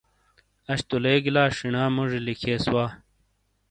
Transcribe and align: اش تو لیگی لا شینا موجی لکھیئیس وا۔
اش 0.71 0.79
تو 0.89 0.97
لیگی 1.03 1.31
لا 1.35 1.43
شینا 1.57 1.83
موجی 1.95 2.19
لکھیئیس 2.27 2.65
وا۔ 2.73 2.85